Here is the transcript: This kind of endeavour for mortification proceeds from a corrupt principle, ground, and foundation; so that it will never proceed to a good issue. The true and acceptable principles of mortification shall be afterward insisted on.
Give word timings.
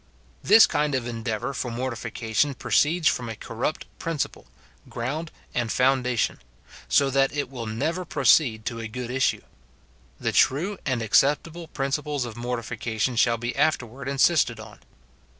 This 0.41 0.65
kind 0.65 0.95
of 0.95 1.05
endeavour 1.05 1.53
for 1.53 1.69
mortification 1.69 2.55
proceeds 2.55 3.07
from 3.07 3.29
a 3.29 3.35
corrupt 3.35 3.85
principle, 3.99 4.47
ground, 4.89 5.29
and 5.53 5.71
foundation; 5.71 6.39
so 6.89 7.11
that 7.11 7.31
it 7.37 7.51
will 7.51 7.67
never 7.67 8.03
proceed 8.03 8.65
to 8.65 8.79
a 8.79 8.87
good 8.87 9.11
issue. 9.11 9.41
The 10.19 10.31
true 10.31 10.79
and 10.87 11.03
acceptable 11.03 11.67
principles 11.67 12.25
of 12.25 12.35
mortification 12.35 13.15
shall 13.15 13.37
be 13.37 13.55
afterward 13.55 14.07
insisted 14.07 14.59
on. 14.59 14.79